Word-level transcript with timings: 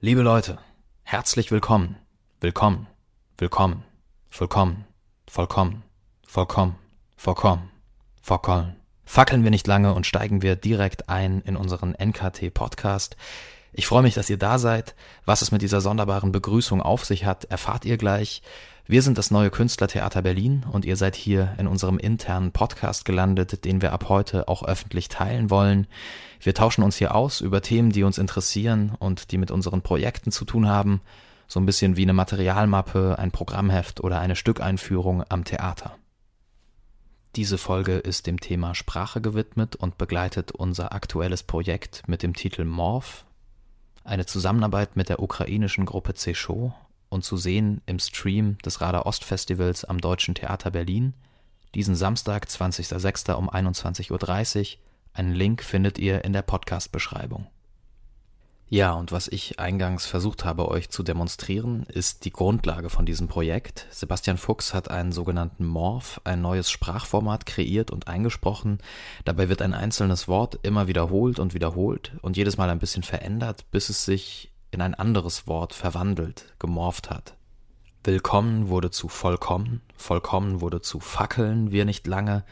Liebe 0.00 0.22
Leute, 0.22 0.58
herzlich 1.02 1.50
willkommen, 1.50 1.96
willkommen, 2.40 2.86
willkommen, 3.36 3.82
vollkommen, 4.30 4.84
vollkommen, 5.28 5.82
vollkommen, 6.24 6.76
vollkommen, 7.16 7.70
vollkommen. 8.22 8.76
Fackeln 9.04 9.42
wir 9.42 9.50
nicht 9.50 9.66
lange 9.66 9.92
und 9.94 10.06
steigen 10.06 10.40
wir 10.40 10.54
direkt 10.54 11.08
ein 11.08 11.40
in 11.40 11.56
unseren 11.56 11.96
NKT 12.00 12.54
Podcast. 12.54 13.16
Ich 13.78 13.86
freue 13.86 14.02
mich, 14.02 14.14
dass 14.14 14.28
ihr 14.28 14.38
da 14.38 14.58
seid. 14.58 14.96
Was 15.24 15.40
es 15.40 15.52
mit 15.52 15.62
dieser 15.62 15.80
sonderbaren 15.80 16.32
Begrüßung 16.32 16.82
auf 16.82 17.04
sich 17.04 17.24
hat, 17.24 17.44
erfahrt 17.44 17.84
ihr 17.84 17.96
gleich. 17.96 18.42
Wir 18.88 19.02
sind 19.02 19.18
das 19.18 19.30
neue 19.30 19.50
Künstlertheater 19.50 20.20
Berlin 20.22 20.66
und 20.68 20.84
ihr 20.84 20.96
seid 20.96 21.14
hier 21.14 21.54
in 21.58 21.68
unserem 21.68 21.96
internen 21.96 22.50
Podcast 22.50 23.04
gelandet, 23.04 23.64
den 23.64 23.80
wir 23.80 23.92
ab 23.92 24.08
heute 24.08 24.48
auch 24.48 24.64
öffentlich 24.64 25.06
teilen 25.06 25.48
wollen. 25.48 25.86
Wir 26.40 26.54
tauschen 26.54 26.82
uns 26.82 26.96
hier 26.96 27.14
aus 27.14 27.40
über 27.40 27.62
Themen, 27.62 27.92
die 27.92 28.02
uns 28.02 28.18
interessieren 28.18 28.96
und 28.98 29.30
die 29.30 29.38
mit 29.38 29.52
unseren 29.52 29.80
Projekten 29.80 30.32
zu 30.32 30.44
tun 30.44 30.66
haben. 30.66 31.00
So 31.46 31.60
ein 31.60 31.66
bisschen 31.66 31.96
wie 31.96 32.02
eine 32.02 32.14
Materialmappe, 32.14 33.16
ein 33.16 33.30
Programmheft 33.30 34.00
oder 34.00 34.18
eine 34.18 34.34
Stückeinführung 34.34 35.22
am 35.28 35.44
Theater. 35.44 35.94
Diese 37.36 37.58
Folge 37.58 37.98
ist 37.98 38.26
dem 38.26 38.40
Thema 38.40 38.74
Sprache 38.74 39.20
gewidmet 39.20 39.76
und 39.76 39.98
begleitet 39.98 40.50
unser 40.50 40.92
aktuelles 40.92 41.44
Projekt 41.44 42.02
mit 42.08 42.24
dem 42.24 42.34
Titel 42.34 42.64
Morph, 42.64 43.24
eine 44.08 44.26
Zusammenarbeit 44.26 44.96
mit 44.96 45.08
der 45.08 45.22
ukrainischen 45.22 45.84
Gruppe 45.84 46.14
Cesho 46.14 46.74
und 47.08 47.24
zu 47.24 47.36
sehen 47.36 47.82
im 47.86 47.98
Stream 47.98 48.58
des 48.58 48.80
Radar 48.80 49.06
Ost 49.06 49.24
Festivals 49.24 49.84
am 49.84 50.00
Deutschen 50.00 50.34
Theater 50.34 50.70
Berlin, 50.70 51.14
diesen 51.74 51.94
Samstag, 51.94 52.46
20.06. 52.46 53.32
um 53.34 53.50
21.30 53.50 54.10
Uhr. 54.10 54.78
Einen 55.12 55.34
Link 55.34 55.62
findet 55.62 55.98
ihr 55.98 56.24
in 56.24 56.32
der 56.32 56.42
Podcast-Beschreibung. 56.42 57.46
Ja, 58.70 58.92
und 58.92 59.12
was 59.12 59.28
ich 59.28 59.58
eingangs 59.58 60.04
versucht 60.04 60.44
habe, 60.44 60.68
euch 60.68 60.90
zu 60.90 61.02
demonstrieren, 61.02 61.84
ist 61.84 62.26
die 62.26 62.32
Grundlage 62.32 62.90
von 62.90 63.06
diesem 63.06 63.26
Projekt. 63.26 63.86
Sebastian 63.90 64.36
Fuchs 64.36 64.74
hat 64.74 64.90
einen 64.90 65.10
sogenannten 65.10 65.64
Morph, 65.64 66.20
ein 66.24 66.42
neues 66.42 66.70
Sprachformat 66.70 67.46
kreiert 67.46 67.90
und 67.90 68.08
eingesprochen. 68.08 68.78
Dabei 69.24 69.48
wird 69.48 69.62
ein 69.62 69.72
einzelnes 69.72 70.28
Wort 70.28 70.58
immer 70.64 70.86
wiederholt 70.86 71.38
und 71.38 71.54
wiederholt 71.54 72.12
und 72.20 72.36
jedes 72.36 72.58
Mal 72.58 72.68
ein 72.68 72.78
bisschen 72.78 73.02
verändert, 73.02 73.64
bis 73.70 73.88
es 73.88 74.04
sich 74.04 74.52
in 74.70 74.82
ein 74.82 74.94
anderes 74.94 75.46
Wort 75.46 75.72
verwandelt, 75.72 76.44
gemorpht 76.58 77.08
hat. 77.08 77.36
Willkommen 78.04 78.68
wurde 78.68 78.90
zu 78.90 79.08
vollkommen, 79.08 79.80
vollkommen 79.96 80.60
wurde 80.60 80.82
zu 80.82 81.00
fackeln 81.00 81.70
wir 81.70 81.86
nicht 81.86 82.06
lange. 82.06 82.44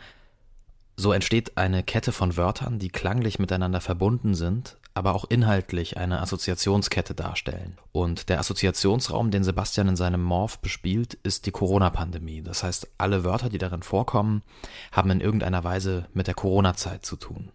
So 0.96 1.12
entsteht 1.12 1.58
eine 1.58 1.82
Kette 1.82 2.10
von 2.10 2.38
Wörtern, 2.38 2.78
die 2.78 2.88
klanglich 2.88 3.38
miteinander 3.38 3.82
verbunden 3.82 4.34
sind, 4.34 4.78
aber 4.96 5.14
auch 5.14 5.26
inhaltlich 5.28 5.98
eine 5.98 6.22
Assoziationskette 6.22 7.14
darstellen. 7.14 7.76
Und 7.92 8.30
der 8.30 8.40
Assoziationsraum, 8.40 9.30
den 9.30 9.44
Sebastian 9.44 9.88
in 9.88 9.96
seinem 9.96 10.22
Morph 10.22 10.58
bespielt, 10.60 11.14
ist 11.22 11.44
die 11.44 11.50
Corona-Pandemie. 11.50 12.42
Das 12.42 12.62
heißt, 12.62 12.88
alle 12.96 13.22
Wörter, 13.22 13.50
die 13.50 13.58
darin 13.58 13.82
vorkommen, 13.82 14.42
haben 14.92 15.10
in 15.10 15.20
irgendeiner 15.20 15.64
Weise 15.64 16.06
mit 16.14 16.28
der 16.28 16.34
Corona-Zeit 16.34 17.04
zu 17.04 17.16
tun. 17.16 17.50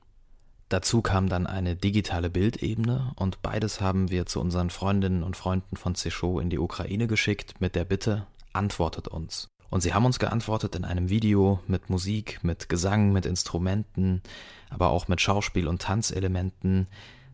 Dazu 0.69 1.01
kam 1.01 1.29
dann 1.29 1.47
eine 1.47 1.75
digitale 1.75 2.29
Bildebene 2.29 3.11
und 3.15 3.41
beides 3.41 3.81
haben 3.81 4.11
wir 4.11 4.27
zu 4.27 4.39
unseren 4.39 4.69
Freundinnen 4.69 5.23
und 5.23 5.35
Freunden 5.35 5.75
von 5.75 5.95
Cesho 5.95 6.39
in 6.39 6.51
die 6.51 6.59
Ukraine 6.59 7.07
geschickt 7.07 7.59
mit 7.59 7.75
der 7.75 7.85
Bitte, 7.85 8.27
antwortet 8.53 9.07
uns. 9.07 9.47
Und 9.71 9.81
sie 9.81 9.95
haben 9.95 10.05
uns 10.05 10.19
geantwortet 10.19 10.75
in 10.75 10.85
einem 10.85 11.09
Video 11.09 11.59
mit 11.65 11.89
Musik, 11.89 12.39
mit 12.43 12.69
Gesang, 12.69 13.11
mit 13.11 13.25
Instrumenten, 13.25 14.21
aber 14.69 14.91
auch 14.91 15.07
mit 15.07 15.21
Schauspiel- 15.21 15.67
und 15.67 15.81
Tanzelementen. 15.81 16.87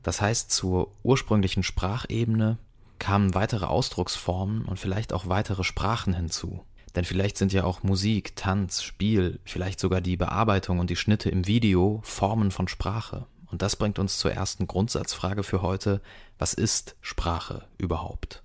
Das 0.07 0.21
heißt, 0.21 0.51
zur 0.51 0.93
ursprünglichen 1.03 1.63
Sprachebene 1.63 2.57
kamen 2.97 3.35
weitere 3.35 3.65
Ausdrucksformen 3.65 4.63
und 4.63 4.79
vielleicht 4.79 5.11
auch 5.11 5.27
weitere 5.27 5.65
Sprachen 5.65 6.13
hinzu. 6.13 6.63
Denn 6.95 7.03
vielleicht 7.03 7.37
sind 7.37 7.51
ja 7.51 7.65
auch 7.65 7.83
Musik, 7.83 8.33
Tanz, 8.37 8.83
Spiel, 8.83 9.41
vielleicht 9.43 9.81
sogar 9.81 9.99
die 9.99 10.15
Bearbeitung 10.15 10.79
und 10.79 10.89
die 10.89 10.95
Schnitte 10.95 11.29
im 11.29 11.45
Video 11.45 11.99
Formen 12.05 12.51
von 12.51 12.69
Sprache. 12.69 13.25
Und 13.51 13.61
das 13.61 13.75
bringt 13.75 13.99
uns 13.99 14.17
zur 14.17 14.31
ersten 14.31 14.65
Grundsatzfrage 14.65 15.43
für 15.43 15.61
heute. 15.61 16.01
Was 16.39 16.53
ist 16.53 16.95
Sprache 17.01 17.67
überhaupt? 17.77 18.43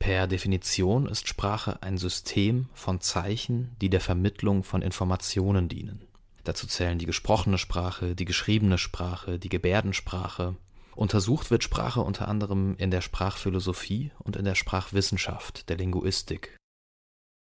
Per 0.00 0.26
Definition 0.26 1.06
ist 1.06 1.28
Sprache 1.28 1.82
ein 1.82 1.96
System 1.96 2.68
von 2.74 3.00
Zeichen, 3.00 3.74
die 3.80 3.88
der 3.88 4.02
Vermittlung 4.02 4.64
von 4.64 4.82
Informationen 4.82 5.70
dienen. 5.70 6.02
Dazu 6.44 6.66
zählen 6.66 6.98
die 6.98 7.06
gesprochene 7.06 7.58
Sprache, 7.58 8.14
die 8.16 8.24
geschriebene 8.24 8.78
Sprache, 8.78 9.38
die 9.38 9.48
Gebärdensprache. 9.48 10.56
Untersucht 10.94 11.50
wird 11.50 11.62
Sprache 11.62 12.00
unter 12.00 12.28
anderem 12.28 12.74
in 12.76 12.90
der 12.90 13.00
Sprachphilosophie 13.00 14.10
und 14.18 14.36
in 14.36 14.44
der 14.44 14.54
Sprachwissenschaft, 14.54 15.68
der 15.68 15.76
Linguistik. 15.76 16.56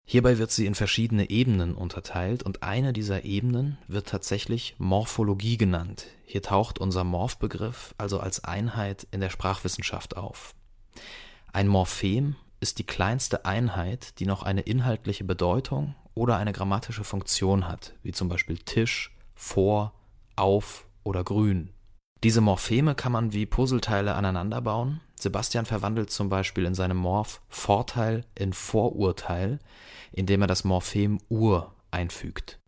Hierbei 0.06 0.38
wird 0.38 0.50
sie 0.50 0.66
in 0.66 0.74
verschiedene 0.74 1.30
Ebenen 1.30 1.76
unterteilt 1.76 2.42
und 2.42 2.64
eine 2.64 2.92
dieser 2.92 3.24
Ebenen 3.24 3.78
wird 3.86 4.08
tatsächlich 4.08 4.74
Morphologie 4.78 5.56
genannt. 5.56 6.08
Hier 6.26 6.42
taucht 6.42 6.80
unser 6.80 7.04
Morph-Begriff 7.04 7.94
also 7.96 8.18
als 8.18 8.42
Einheit 8.42 9.06
in 9.12 9.20
der 9.20 9.30
Sprachwissenschaft 9.30 10.16
auf. 10.16 10.54
Ein 11.52 11.68
Morphem 11.68 12.34
ist 12.58 12.80
die 12.80 12.86
kleinste 12.86 13.44
Einheit, 13.44 14.18
die 14.18 14.26
noch 14.26 14.42
eine 14.42 14.62
inhaltliche 14.62 15.24
Bedeutung 15.24 15.94
oder 16.20 16.36
eine 16.36 16.52
grammatische 16.52 17.02
Funktion 17.02 17.66
hat, 17.66 17.94
wie 18.02 18.12
zum 18.12 18.28
Beispiel 18.28 18.58
Tisch, 18.58 19.16
vor, 19.34 19.94
auf 20.36 20.84
oder 21.02 21.24
grün. 21.24 21.72
Diese 22.22 22.42
Morpheme 22.42 22.94
kann 22.94 23.10
man 23.10 23.32
wie 23.32 23.46
Puzzleteile 23.46 24.14
aneinanderbauen. 24.14 25.00
Sebastian 25.18 25.64
verwandelt 25.64 26.10
zum 26.10 26.28
Beispiel 26.28 26.66
in 26.66 26.74
seinem 26.74 26.98
Morph 26.98 27.40
Vorteil 27.48 28.26
in 28.34 28.52
Vorurteil, 28.52 29.60
indem 30.12 30.42
er 30.42 30.46
das 30.46 30.62
Morphem 30.62 31.20
Ur 31.30 31.74
einfügt. 31.90 32.58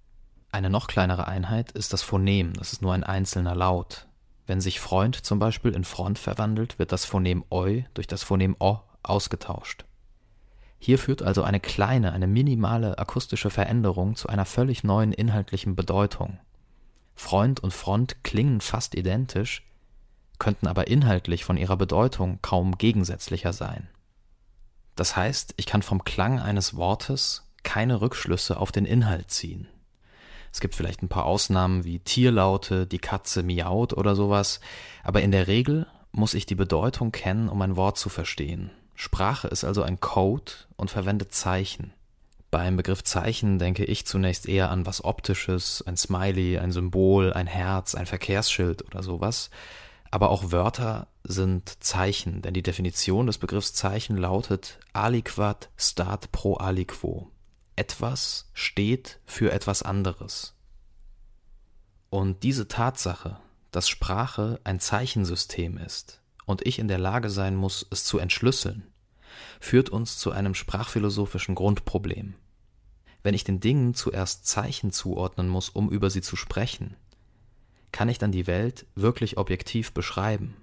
Eine 0.51 0.71
noch 0.71 0.87
kleinere 0.87 1.27
Einheit 1.27 1.73
ist 1.73 1.93
das 1.93 2.01
Phonem, 2.01 2.55
das 2.55 2.73
ist 2.73 2.81
nur 2.81 2.95
ein 2.95 3.05
einzelner 3.05 3.55
Laut. 3.55 4.07
Wenn 4.47 4.63
sich 4.63 4.81
Freund 4.81 5.15
zum 5.15 5.39
Beispiel 5.39 5.75
in 5.75 5.84
Front 5.84 6.19
verwandelt, 6.19 6.79
wird 6.79 6.91
das 6.91 7.05
Phonem 7.05 7.45
Eu 7.53 7.83
durch 7.93 8.07
das 8.07 8.23
Phonem 8.23 8.57
O 8.61 8.79
ausgetauscht. 9.03 9.84
Hier 10.84 10.98
führt 10.98 11.22
also 11.22 11.44
eine 11.44 11.60
kleine, 11.60 12.12
eine 12.12 12.26
minimale 12.26 12.98
akustische 12.98 13.50
Veränderung 13.50 14.16
zu 14.16 14.26
einer 14.26 14.44
völlig 14.44 14.82
neuen 14.82 15.12
inhaltlichen 15.12 15.76
Bedeutung. 15.76 16.41
Freund 17.15 17.60
und 17.60 17.72
Front 17.72 18.25
klingen 18.25 18.60
fast 18.60 18.97
identisch, 18.97 19.62
könnten 20.41 20.66
aber 20.66 20.88
inhaltlich 20.88 21.44
von 21.44 21.56
ihrer 21.56 21.76
Bedeutung 21.76 22.41
kaum 22.42 22.78
gegensätzlicher 22.78 23.53
sein. 23.53 23.91
Das 24.97 25.15
heißt, 25.15 25.54
ich 25.56 25.66
kann 25.66 25.82
vom 25.82 26.03
Klang 26.03 26.41
eines 26.41 26.75
Wortes 26.75 27.48
keine 27.62 28.00
Rückschlüsse 28.00 28.56
auf 28.56 28.72
den 28.72 28.84
Inhalt 28.84 29.31
ziehen. 29.31 29.69
Es 30.50 30.59
gibt 30.59 30.75
vielleicht 30.75 31.00
ein 31.00 31.09
paar 31.09 31.26
Ausnahmen 31.26 31.84
wie 31.84 32.00
Tierlaute, 32.00 32.88
die 32.88 32.98
Katze 32.98 33.44
miaut 33.44 33.92
oder 33.92 34.16
sowas, 34.16 34.59
aber 35.04 35.22
in 35.22 35.31
der 35.31 35.47
Regel 35.47 35.87
muss 36.10 36.34
ich 36.34 36.44
die 36.44 36.56
Bedeutung 36.56 37.12
kennen, 37.12 37.48
um 37.48 37.62
ein 37.62 37.76
Wort 37.76 37.98
zu 37.98 38.09
verstehen. 38.09 38.72
Sprache 38.94 39.48
ist 39.48 39.64
also 39.64 39.82
ein 39.82 40.00
Code 40.00 40.53
und 40.76 40.91
verwendet 40.91 41.32
Zeichen. 41.32 41.92
Beim 42.50 42.76
Begriff 42.76 43.03
Zeichen 43.03 43.58
denke 43.58 43.84
ich 43.84 44.06
zunächst 44.06 44.47
eher 44.47 44.70
an 44.70 44.84
was 44.84 45.04
Optisches, 45.04 45.82
ein 45.86 45.97
Smiley, 45.97 46.58
ein 46.58 46.70
Symbol, 46.70 47.32
ein 47.32 47.47
Herz, 47.47 47.94
ein 47.94 48.06
Verkehrsschild 48.06 48.84
oder 48.84 49.03
sowas. 49.03 49.50
Aber 50.10 50.28
auch 50.28 50.53
Wörter 50.53 51.08
sind 51.25 51.82
Zeichen, 51.82 52.42
denn 52.42 52.53
die 52.53 52.62
Definition 52.62 53.26
des 53.26 53.38
Begriffs 53.38 53.72
Zeichen 53.72 54.19
lautet 54.19 54.78
aliquat 54.92 55.70
stat 55.78 56.30
pro 56.32 56.56
aliquo. 56.56 57.30
Etwas 57.74 58.50
steht 58.53 59.19
für 59.24 59.50
etwas 59.50 59.82
anderes. 59.82 60.54
Und 62.10 62.42
diese 62.42 62.69
Tatsache, 62.69 63.38
dass 63.70 63.88
Sprache 63.88 64.60
ein 64.64 64.78
Zeichensystem 64.78 65.78
ist 65.78 66.22
und 66.47 66.66
ich 66.66 66.78
in 66.78 66.88
der 66.88 66.98
Lage 66.98 67.30
sein 67.30 67.56
muss, 67.56 67.86
es 67.91 68.04
zu 68.04 68.19
entschlüsseln, 68.19 68.86
führt 69.60 69.91
uns 69.91 70.18
zu 70.18 70.30
einem 70.30 70.54
sprachphilosophischen 70.54 71.54
Grundproblem. 71.54 72.34
Wenn 73.22 73.34
ich 73.34 73.44
den 73.44 73.60
Dingen 73.60 73.94
zuerst 73.94 74.47
Zeichen 74.47 74.91
zuordnen 74.91 75.48
muss, 75.48 75.68
um 75.68 75.91
über 75.91 76.10
sie 76.10 76.22
zu 76.22 76.36
sprechen, 76.36 76.97
kann 77.92 78.09
ich 78.09 78.18
dann 78.18 78.33
die 78.33 78.47
Welt 78.47 78.86
wirklich 78.94 79.36
objektiv 79.36 79.92
beschreiben? 79.92 80.56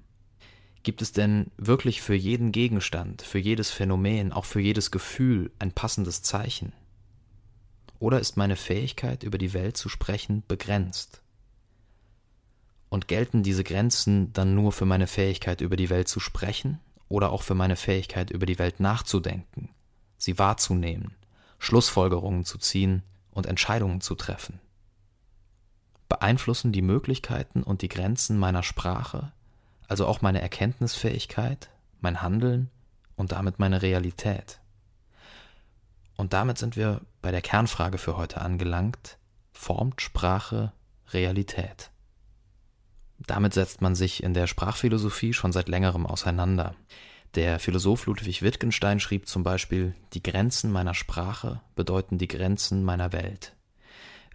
Gibt 0.83 1.01
es 1.01 1.11
denn 1.11 1.51
wirklich 1.57 2.01
für 2.01 2.15
jeden 2.15 2.51
Gegenstand, 2.51 3.21
für 3.21 3.37
jedes 3.37 3.69
Phänomen, 3.69 4.31
auch 4.31 4.45
für 4.45 4.61
jedes 4.61 4.91
Gefühl 4.91 5.51
ein 5.59 5.71
passendes 5.71 6.21
Zeichen? 6.23 6.73
Oder 7.99 8.19
ist 8.19 8.37
meine 8.37 8.55
Fähigkeit, 8.55 9.23
über 9.23 9.37
die 9.37 9.53
Welt 9.53 9.75
zu 9.75 9.89
sprechen, 9.89 10.43
begrenzt? 10.47 11.21
Und 12.89 13.07
gelten 13.07 13.43
diese 13.43 13.63
Grenzen 13.63 14.33
dann 14.33 14.55
nur 14.55 14.71
für 14.71 14.85
meine 14.85 15.07
Fähigkeit, 15.07 15.61
über 15.61 15.75
die 15.75 15.89
Welt 15.89 16.07
zu 16.07 16.19
sprechen 16.19 16.79
oder 17.07 17.31
auch 17.31 17.43
für 17.43 17.55
meine 17.55 17.75
Fähigkeit, 17.75 18.31
über 18.31 18.45
die 18.45 18.59
Welt 18.59 18.79
nachzudenken, 18.79 19.69
sie 20.17 20.39
wahrzunehmen, 20.39 21.15
Schlussfolgerungen 21.59 22.45
zu 22.45 22.57
ziehen 22.57 23.03
und 23.31 23.45
Entscheidungen 23.45 24.01
zu 24.01 24.15
treffen? 24.15 24.59
beeinflussen 26.09 26.71
die 26.71 26.81
Möglichkeiten 26.81 27.63
und 27.63 27.83
die 27.83 27.87
Grenzen 27.87 28.37
meiner 28.37 28.63
Sprache, 28.63 29.31
also 29.87 30.07
auch 30.07 30.21
meine 30.21 30.41
Erkenntnisfähigkeit, 30.41 31.69
mein 32.01 32.21
Handeln 32.21 32.69
und 33.15 33.31
damit 33.31 33.59
meine 33.59 33.81
Realität. 33.81 34.59
Und 36.17 36.33
damit 36.33 36.57
sind 36.57 36.75
wir 36.75 37.01
bei 37.21 37.31
der 37.31 37.41
Kernfrage 37.41 37.97
für 37.97 38.17
heute 38.17 38.41
angelangt, 38.41 39.17
formt 39.53 40.01
Sprache 40.01 40.73
Realität? 41.13 41.91
Damit 43.27 43.53
setzt 43.53 43.81
man 43.81 43.95
sich 43.95 44.23
in 44.23 44.33
der 44.33 44.47
Sprachphilosophie 44.47 45.33
schon 45.33 45.51
seit 45.51 45.69
längerem 45.69 46.05
auseinander. 46.05 46.75
Der 47.35 47.59
Philosoph 47.59 48.07
Ludwig 48.07 48.41
Wittgenstein 48.41 48.99
schrieb 48.99 49.27
zum 49.27 49.43
Beispiel, 49.43 49.93
die 50.13 50.23
Grenzen 50.23 50.71
meiner 50.71 50.95
Sprache 50.95 51.61
bedeuten 51.75 52.17
die 52.17 52.27
Grenzen 52.27 52.83
meiner 52.83 53.13
Welt. 53.13 53.55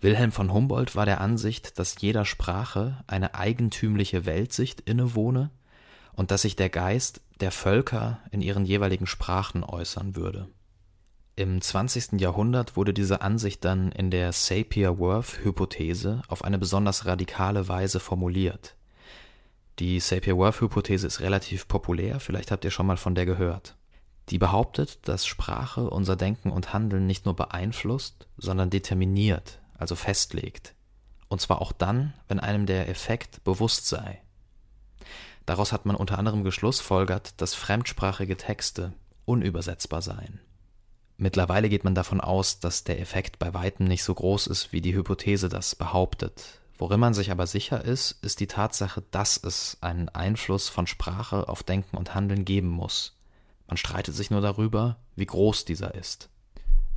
Wilhelm 0.01 0.33
von 0.33 0.53
Humboldt 0.53 0.95
war 0.95 1.07
der 1.07 1.21
Ansicht, 1.21 1.79
dass 1.79 2.01
jeder 2.01 2.25
Sprache 2.25 3.03
eine 3.07 3.35
eigentümliche 3.35 4.27
Weltsicht 4.27 4.81
innewohne 4.81 5.51
und 6.13 6.31
dass 6.31 6.43
sich 6.43 6.57
der 6.57 6.69
Geist 6.69 7.21
der 7.41 7.51
Völker 7.51 8.21
in 8.31 8.41
ihren 8.41 8.65
jeweiligen 8.65 9.07
Sprachen 9.07 9.65
äußern 9.65 10.15
würde. 10.15 10.49
Im 11.37 11.61
20. 11.61 12.21
Jahrhundert 12.21 12.77
wurde 12.77 12.95
diese 12.95 13.21
Ansicht 13.21 13.65
dann 13.65 13.91
in 13.91 14.13
der 14.13 14.31
Sapir-Whorf-Hypothese 14.31 16.23
auf 16.29 16.45
eine 16.45 16.59
besonders 16.59 17.07
radikale 17.07 17.67
Weise 17.67 17.99
formuliert. 17.99 18.77
Die 19.81 19.99
Sapir-Whorf-Hypothese 19.99 21.09
ist 21.09 21.19
relativ 21.19 21.67
populär, 21.67 22.21
vielleicht 22.21 22.53
habt 22.53 22.65
ihr 22.65 22.71
schon 22.71 22.87
mal 22.87 22.97
von 22.97 23.17
der 23.17 23.27
gehört. 23.27 23.75
Die 24.29 24.39
behauptet, 24.39 25.09
dass 25.09 25.27
Sprache 25.27 25.91
unser 25.91 26.15
Denken 26.15 26.53
und 26.53 26.73
Handeln 26.73 27.09
nicht 27.09 27.25
nur 27.25 27.35
beeinflusst, 27.35 28.29
sondern 28.37 28.71
determiniert, 28.71 29.61
also 29.77 29.97
festlegt. 29.97 30.77
Und 31.27 31.41
zwar 31.41 31.61
auch 31.61 31.73
dann, 31.73 32.15
wenn 32.29 32.39
einem 32.39 32.65
der 32.65 32.89
Effekt 32.89 33.43
bewusst 33.43 33.89
sei. 33.89 34.23
Daraus 35.47 35.73
hat 35.73 35.85
man 35.85 35.97
unter 35.97 36.17
anderem 36.17 36.45
geschlussfolgert, 36.45 37.41
dass 37.41 37.55
fremdsprachige 37.55 38.37
Texte 38.37 38.93
unübersetzbar 39.25 40.01
seien. 40.01 40.39
Mittlerweile 41.17 41.69
geht 41.69 41.85
man 41.85 41.95
davon 41.95 42.21
aus, 42.21 42.59
dass 42.59 42.85
der 42.85 43.01
Effekt 43.01 43.39
bei 43.39 43.55
weitem 43.55 43.87
nicht 43.87 44.03
so 44.03 44.15
groß 44.15 44.49
ist, 44.49 44.73
wie 44.73 44.81
die 44.81 44.95
Hypothese 44.95 45.49
das 45.49 45.75
behauptet. 45.75 46.61
Worin 46.77 46.99
man 46.99 47.15
sich 47.15 47.31
aber 47.31 47.47
sicher 47.47 47.85
ist, 47.85 48.19
ist 48.23 48.41
die 48.41 48.49
Tatsache, 48.49 49.03
dass 49.13 49.37
es 49.37 49.79
einen 49.81 50.09
Einfluss 50.09 50.69
von 50.69 50.89
Sprache 50.89 51.49
auf 51.49 51.63
Denken 51.63 51.97
und 51.97 52.15
Handeln 52.15 52.45
geben 52.45 52.69
muss. 52.69 53.17
Man 53.69 53.77
streitet 53.77 54.15
sich 54.15 54.31
nur 54.31 54.41
darüber, 54.41 54.97
wie 55.15 55.27
groß 55.27 55.65
dieser 55.65 55.95
ist. 55.95 56.29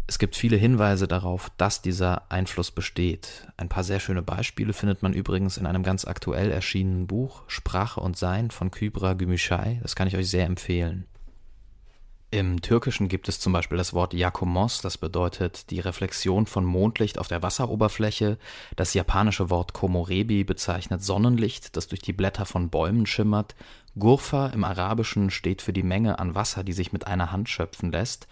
Es 0.09 0.19
gibt 0.19 0.35
viele 0.35 0.55
Hinweise 0.55 1.07
darauf, 1.07 1.51
dass 1.57 1.81
dieser 1.81 2.31
Einfluss 2.31 2.71
besteht. 2.71 3.47
Ein 3.57 3.69
paar 3.69 3.83
sehr 3.83 3.99
schöne 3.99 4.21
Beispiele 4.21 4.73
findet 4.73 5.03
man 5.03 5.13
übrigens 5.13 5.57
in 5.57 5.65
einem 5.65 5.83
ganz 5.83 6.05
aktuell 6.05 6.49
erschienenen 6.49 7.07
Buch 7.07 7.43
Sprache 7.47 7.99
und 7.99 8.17
Sein 8.17 8.49
von 8.49 8.71
Kybra 8.71 9.13
Gümüşay. 9.13 9.79
Das 9.83 9.95
kann 9.95 10.07
ich 10.07 10.15
euch 10.15 10.29
sehr 10.29 10.45
empfehlen. 10.45 11.05
Im 12.29 12.61
Türkischen 12.61 13.07
gibt 13.07 13.29
es 13.29 13.39
zum 13.39 13.53
Beispiel 13.53 13.77
das 13.77 13.93
Wort 13.93 14.13
Yakomos, 14.13 14.81
das 14.81 14.97
bedeutet 14.97 15.69
die 15.69 15.79
Reflexion 15.79 16.45
von 16.45 16.65
Mondlicht 16.65 17.19
auf 17.19 17.29
der 17.29 17.41
Wasseroberfläche. 17.41 18.37
Das 18.75 18.93
japanische 18.93 19.49
Wort 19.49 19.71
Komorebi 19.71 20.43
bezeichnet 20.43 21.01
Sonnenlicht, 21.01 21.77
das 21.77 21.87
durch 21.87 22.01
die 22.01 22.11
Blätter 22.11 22.45
von 22.45 22.69
Bäumen 22.69 23.05
schimmert. 23.05 23.55
Gurfa 23.97 24.47
im 24.47 24.65
Arabischen 24.65 25.29
steht 25.29 25.61
für 25.61 25.71
die 25.71 25.83
Menge 25.83 26.19
an 26.19 26.35
Wasser, 26.35 26.65
die 26.65 26.73
sich 26.73 26.91
mit 26.91 27.07
einer 27.07 27.31
Hand 27.31 27.47
schöpfen 27.47 27.93
lässt. 27.93 28.27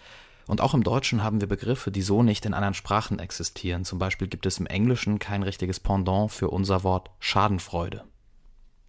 Und 0.46 0.60
auch 0.60 0.74
im 0.74 0.82
Deutschen 0.82 1.24
haben 1.24 1.40
wir 1.40 1.48
Begriffe, 1.48 1.90
die 1.90 2.02
so 2.02 2.22
nicht 2.22 2.44
in 2.44 2.52
anderen 2.52 2.74
Sprachen 2.74 3.18
existieren. 3.18 3.86
Zum 3.86 3.98
Beispiel 3.98 4.28
gibt 4.28 4.44
es 4.44 4.58
im 4.58 4.66
Englischen 4.66 5.18
kein 5.18 5.42
richtiges 5.42 5.80
Pendant 5.80 6.30
für 6.30 6.50
unser 6.50 6.84
Wort 6.84 7.10
Schadenfreude. 7.18 8.04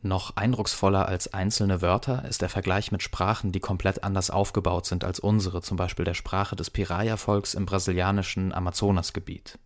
Noch 0.02 0.36
eindrucksvoller 0.36 1.08
als 1.08 1.34
einzelne 1.34 1.82
Wörter 1.82 2.26
ist 2.26 2.42
der 2.42 2.50
Vergleich 2.50 2.92
mit 2.92 3.02
Sprachen, 3.02 3.52
die 3.52 3.60
komplett 3.60 4.04
anders 4.04 4.30
aufgebaut 4.30 4.86
sind 4.86 5.04
als 5.04 5.20
unsere, 5.20 5.62
zum 5.62 5.76
Beispiel 5.76 6.06
der 6.06 6.14
Sprache 6.14 6.56
des 6.56 6.70
Piraya-Volks 6.70 7.56
im 7.56 7.66
brasilianischen 7.66 8.54
Amazonasgebiet. 8.54 9.58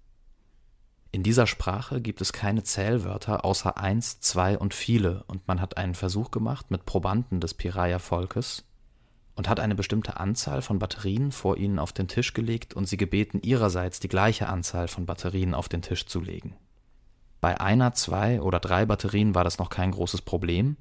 In 1.11 1.23
dieser 1.23 1.45
Sprache 1.45 1.99
gibt 1.99 2.21
es 2.21 2.31
keine 2.31 2.63
Zählwörter 2.63 3.43
außer 3.43 3.77
eins, 3.77 4.21
zwei 4.21 4.57
und 4.57 4.73
viele, 4.73 5.25
und 5.27 5.45
man 5.49 5.59
hat 5.59 5.75
einen 5.75 5.95
Versuch 5.95 6.31
gemacht 6.31 6.71
mit 6.71 6.85
Probanden 6.85 7.41
des 7.41 7.53
Piraya-Volkes 7.53 8.63
und 9.35 9.49
hat 9.49 9.59
eine 9.59 9.75
bestimmte 9.75 10.17
Anzahl 10.17 10.61
von 10.61 10.79
Batterien 10.79 11.33
vor 11.33 11.57
ihnen 11.57 11.79
auf 11.79 11.91
den 11.91 12.07
Tisch 12.07 12.33
gelegt 12.33 12.73
und 12.73 12.85
sie 12.87 12.95
gebeten, 12.95 13.41
ihrerseits 13.41 13.99
die 13.99 14.07
gleiche 14.07 14.47
Anzahl 14.47 14.87
von 14.87 15.05
Batterien 15.05 15.53
auf 15.53 15.67
den 15.67 15.81
Tisch 15.81 16.05
zu 16.05 16.21
legen. 16.21 16.55
Bei 17.41 17.59
einer, 17.59 17.93
zwei 17.93 18.39
oder 18.39 18.59
drei 18.59 18.85
Batterien 18.85 19.33
war 19.33 19.43
das 19.43 19.57
noch 19.57 19.69
kein 19.69 19.91
großes 19.91 20.21
Problem. 20.21 20.77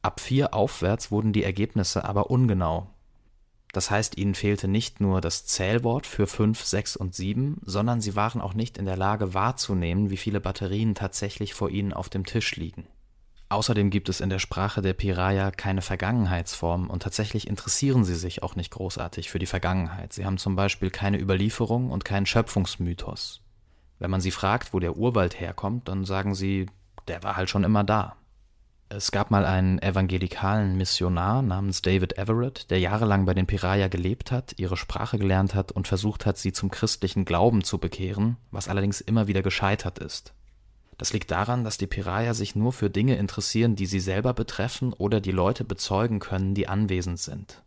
Ab 0.00 0.18
vier 0.18 0.54
aufwärts 0.54 1.10
wurden 1.10 1.34
die 1.34 1.44
Ergebnisse 1.44 2.06
aber 2.06 2.30
ungenau. 2.30 2.88
Das 3.74 3.90
heißt, 3.90 4.16
ihnen 4.16 4.34
fehlte 4.34 4.66
nicht 4.66 5.00
nur 5.00 5.20
das 5.20 5.44
Zählwort 5.46 6.06
für 6.06 6.26
fünf, 6.26 6.64
sechs 6.64 6.96
und 6.96 7.14
sieben, 7.14 7.60
sondern 7.64 8.00
sie 8.00 8.16
waren 8.16 8.40
auch 8.40 8.54
nicht 8.54 8.78
in 8.78 8.86
der 8.86 8.96
Lage 8.96 9.34
wahrzunehmen, 9.34 10.10
wie 10.10 10.16
viele 10.16 10.40
Batterien 10.40 10.94
tatsächlich 10.94 11.52
vor 11.52 11.68
ihnen 11.68 11.92
auf 11.92 12.08
dem 12.08 12.24
Tisch 12.24 12.56
liegen. 12.56 12.86
Außerdem 13.50 13.90
gibt 13.90 14.08
es 14.08 14.20
in 14.20 14.30
der 14.30 14.38
Sprache 14.38 14.80
der 14.80 14.94
Piraya 14.94 15.50
keine 15.50 15.82
Vergangenheitsform 15.82 16.88
und 16.88 17.02
tatsächlich 17.02 17.46
interessieren 17.46 18.04
sie 18.04 18.14
sich 18.14 18.42
auch 18.42 18.56
nicht 18.56 18.70
großartig 18.70 19.28
für 19.28 19.38
die 19.38 19.46
Vergangenheit. 19.46 20.12
Sie 20.12 20.24
haben 20.24 20.38
zum 20.38 20.56
Beispiel 20.56 20.90
keine 20.90 21.20
Überlieferung 21.20 21.90
und 21.90 22.04
keinen 22.04 22.26
Schöpfungsmythos. 22.26 23.43
Wenn 23.98 24.10
man 24.10 24.20
sie 24.20 24.30
fragt, 24.30 24.72
wo 24.72 24.80
der 24.80 24.96
Urwald 24.96 25.38
herkommt, 25.40 25.88
dann 25.88 26.04
sagen 26.04 26.34
sie, 26.34 26.66
der 27.08 27.22
war 27.22 27.36
halt 27.36 27.50
schon 27.50 27.64
immer 27.64 27.84
da. 27.84 28.16
Es 28.88 29.10
gab 29.10 29.30
mal 29.30 29.44
einen 29.44 29.80
evangelikalen 29.80 30.76
Missionar 30.76 31.42
namens 31.42 31.82
David 31.82 32.18
Everett, 32.18 32.70
der 32.70 32.78
jahrelang 32.78 33.24
bei 33.24 33.34
den 33.34 33.46
Piraya 33.46 33.88
gelebt 33.88 34.30
hat, 34.30 34.54
ihre 34.58 34.76
Sprache 34.76 35.18
gelernt 35.18 35.54
hat 35.54 35.72
und 35.72 35.88
versucht 35.88 36.26
hat, 36.26 36.38
sie 36.38 36.52
zum 36.52 36.70
christlichen 36.70 37.24
Glauben 37.24 37.64
zu 37.64 37.78
bekehren, 37.78 38.36
was 38.50 38.68
allerdings 38.68 39.00
immer 39.00 39.26
wieder 39.26 39.42
gescheitert 39.42 39.98
ist. 39.98 40.32
Das 40.96 41.12
liegt 41.12 41.30
daran, 41.30 41.64
dass 41.64 41.78
die 41.78 41.88
Piraya 41.88 42.34
sich 42.34 42.54
nur 42.54 42.72
für 42.72 42.88
Dinge 42.88 43.16
interessieren, 43.16 43.74
die 43.74 43.86
sie 43.86 44.00
selber 44.00 44.32
betreffen 44.32 44.92
oder 44.92 45.20
die 45.20 45.32
Leute 45.32 45.64
bezeugen 45.64 46.20
können, 46.20 46.54
die 46.54 46.68
anwesend 46.68 47.18
sind. 47.18 47.62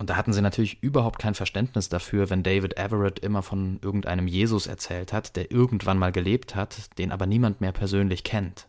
Und 0.00 0.08
da 0.08 0.16
hatten 0.16 0.32
sie 0.32 0.40
natürlich 0.40 0.82
überhaupt 0.82 1.18
kein 1.18 1.34
Verständnis 1.34 1.90
dafür, 1.90 2.30
wenn 2.30 2.42
David 2.42 2.78
Everett 2.78 3.18
immer 3.18 3.42
von 3.42 3.78
irgendeinem 3.82 4.26
Jesus 4.26 4.66
erzählt 4.66 5.12
hat, 5.12 5.36
der 5.36 5.50
irgendwann 5.50 5.98
mal 5.98 6.10
gelebt 6.10 6.54
hat, 6.56 6.96
den 6.96 7.12
aber 7.12 7.26
niemand 7.26 7.60
mehr 7.60 7.72
persönlich 7.72 8.24
kennt. 8.24 8.66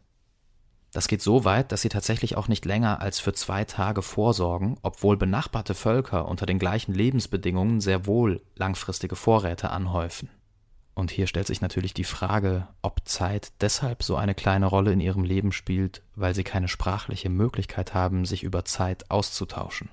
Das 0.92 1.08
geht 1.08 1.22
so 1.22 1.46
weit, 1.46 1.72
dass 1.72 1.84
sie 1.84 1.88
tatsächlich 1.88 2.36
auch 2.36 2.50
nicht 2.50 2.66
länger 2.66 3.00
als 3.00 3.22
für 3.22 3.32
zwei 3.32 3.64
Tage 3.64 4.02
vorsorgen, 4.02 4.76
obwohl 4.82 5.16
benachbarte 5.16 5.74
Völker 5.74 6.28
unter 6.28 6.46
den 6.46 6.60
gleichen 6.60 6.94
Lebensbedingungen 6.94 7.80
sehr 7.80 8.06
wohl 8.06 8.42
langfristige 8.58 9.16
Vorräte 9.16 9.70
anhäufen. 9.70 10.28
Und 10.96 11.12
hier 11.12 11.28
stellt 11.28 11.48
sich 11.48 11.62
natürlich 11.62 11.94
die 11.94 12.04
Frage, 12.04 12.68
ob 12.82 13.08
Zeit 13.08 13.54
deshalb 13.62 14.04
so 14.04 14.18
eine 14.18 14.36
kleine 14.36 14.66
Rolle 14.66 14.92
in 14.92 15.00
ihrem 15.00 15.24
Leben 15.24 15.54
spielt, 15.54 16.02
weil 16.14 16.36
sie 16.36 16.44
keine 16.44 16.68
sprachliche 16.68 17.30
Möglichkeit 17.30 17.94
haben, 17.94 18.26
sich 18.26 18.44
über 18.44 18.66
Zeit 18.66 19.10
auszutauschen. 19.10 19.88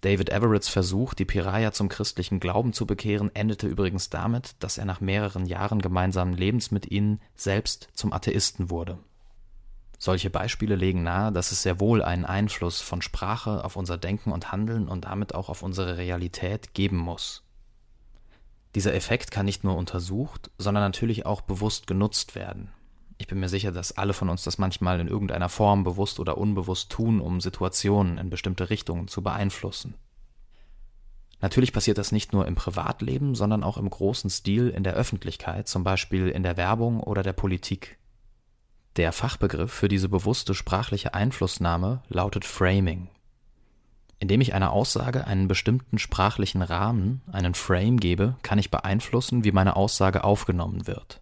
David 0.00 0.30
Everetts 0.30 0.68
Versuch, 0.68 1.14
die 1.14 1.24
Piraya 1.24 1.72
zum 1.72 1.88
christlichen 1.88 2.38
Glauben 2.38 2.72
zu 2.72 2.86
bekehren, 2.86 3.34
endete 3.34 3.66
übrigens 3.66 4.10
damit, 4.10 4.54
dass 4.60 4.78
er 4.78 4.84
nach 4.84 5.00
mehreren 5.00 5.46
Jahren 5.46 5.82
gemeinsamen 5.82 6.34
Lebens 6.34 6.70
mit 6.70 6.90
ihnen 6.90 7.20
selbst 7.34 7.88
zum 7.94 8.12
Atheisten 8.12 8.70
wurde. 8.70 8.98
Solche 9.98 10.30
Beispiele 10.30 10.76
legen 10.76 11.02
nahe, 11.02 11.32
dass 11.32 11.50
es 11.50 11.64
sehr 11.64 11.80
wohl 11.80 12.02
einen 12.02 12.24
Einfluss 12.24 12.80
von 12.80 13.02
Sprache 13.02 13.64
auf 13.64 13.74
unser 13.74 13.98
Denken 13.98 14.30
und 14.30 14.52
Handeln 14.52 14.86
und 14.86 15.06
damit 15.06 15.34
auch 15.34 15.48
auf 15.48 15.64
unsere 15.64 15.98
Realität 15.98 16.72
geben 16.72 16.98
muss. 16.98 17.42
Dieser 18.76 18.94
Effekt 18.94 19.32
kann 19.32 19.46
nicht 19.46 19.64
nur 19.64 19.76
untersucht, 19.76 20.52
sondern 20.58 20.84
natürlich 20.84 21.26
auch 21.26 21.40
bewusst 21.40 21.88
genutzt 21.88 22.36
werden. 22.36 22.70
Ich 23.18 23.26
bin 23.26 23.40
mir 23.40 23.48
sicher, 23.48 23.72
dass 23.72 23.98
alle 23.98 24.12
von 24.12 24.28
uns 24.28 24.44
das 24.44 24.58
manchmal 24.58 25.00
in 25.00 25.08
irgendeiner 25.08 25.48
Form 25.48 25.82
bewusst 25.82 26.20
oder 26.20 26.38
unbewusst 26.38 26.90
tun, 26.90 27.20
um 27.20 27.40
Situationen 27.40 28.16
in 28.16 28.30
bestimmte 28.30 28.70
Richtungen 28.70 29.08
zu 29.08 29.22
beeinflussen. 29.22 29.94
Natürlich 31.40 31.72
passiert 31.72 31.98
das 31.98 32.12
nicht 32.12 32.32
nur 32.32 32.46
im 32.46 32.54
Privatleben, 32.54 33.34
sondern 33.34 33.62
auch 33.62 33.76
im 33.76 33.90
großen 33.90 34.30
Stil 34.30 34.68
in 34.68 34.82
der 34.82 34.94
Öffentlichkeit, 34.94 35.68
zum 35.68 35.84
Beispiel 35.84 36.28
in 36.28 36.42
der 36.42 36.56
Werbung 36.56 37.00
oder 37.00 37.22
der 37.22 37.32
Politik. 37.32 37.98
Der 38.96 39.12
Fachbegriff 39.12 39.72
für 39.72 39.88
diese 39.88 40.08
bewusste 40.08 40.54
sprachliche 40.54 41.14
Einflussnahme 41.14 42.02
lautet 42.08 42.44
Framing. 42.44 43.08
Indem 44.18 44.40
ich 44.40 44.52
einer 44.54 44.72
Aussage 44.72 45.28
einen 45.28 45.46
bestimmten 45.46 45.98
sprachlichen 45.98 46.62
Rahmen, 46.62 47.22
einen 47.30 47.54
Frame 47.54 47.98
gebe, 47.98 48.36
kann 48.42 48.58
ich 48.58 48.72
beeinflussen, 48.72 49.44
wie 49.44 49.52
meine 49.52 49.76
Aussage 49.76 50.24
aufgenommen 50.24 50.88
wird. 50.88 51.20